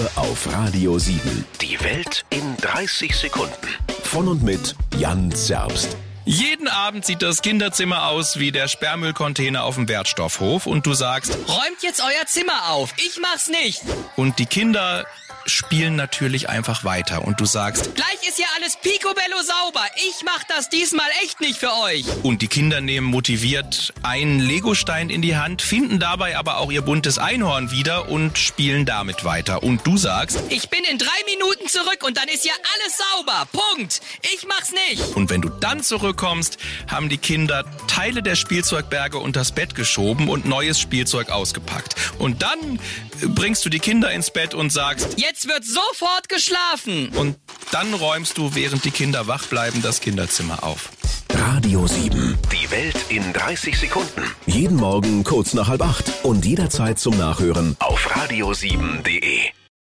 [0.00, 1.44] Nur auf Radio 7.
[1.60, 3.52] Die Welt in 30 Sekunden.
[4.02, 5.94] Von und mit Jan Zerbst.
[6.24, 11.36] Jeden Abend sieht das Kinderzimmer aus wie der Sperrmüllcontainer auf dem Wertstoffhof und du sagst,
[11.46, 12.94] Räumt jetzt euer Zimmer auf.
[12.96, 13.82] Ich mach's nicht.
[14.16, 15.04] und die Kinder
[15.50, 19.84] spielen natürlich einfach weiter und du sagst, Gleich ist ja alles picobello sauber.
[19.96, 22.04] Ich mach das diesmal echt nicht für euch.
[22.22, 26.82] und die Kinder nehmen motiviert einen Legostein in die Hand, finden dabei aber auch ihr
[26.82, 29.62] buntes Einhorn wieder und spielen damit weiter.
[29.62, 33.46] Und du sagst, Ich bin in drei Minuten zurück und dann ist ja alles sauber.
[33.52, 34.00] Punkt.
[34.34, 35.16] Ich mach's nicht.
[35.16, 36.58] und wenn du dann zurückkommst,
[36.88, 41.94] haben die Kinder Teile der Spielzeugberge unters Bett geschoben und neues Spielzeug ausgepackt.
[42.18, 42.78] Und dann
[43.28, 47.08] bringst du die Kinder ins Bett und sagst, Jetzt wird sofort geschlafen.
[47.16, 47.36] und
[47.72, 50.90] dann räumst du, während die Kinder wach bleiben, das Kinderzimmer auf.
[51.32, 52.36] Radio 7.
[52.52, 54.22] Die Welt in 30 Sekunden.
[54.46, 59.50] Jeden Morgen kurz nach halb acht und jederzeit zum Nachhören Auf radio7.de.